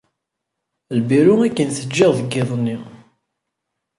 Lbiru 0.99 1.35
akken 1.47 1.67
t-ǧǧiɣ 1.69 2.11
deg 2.19 2.31
yiḍ-nni. 2.33 2.77